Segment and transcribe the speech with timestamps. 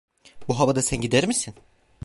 [0.47, 1.53] Bu havada sen gider misin?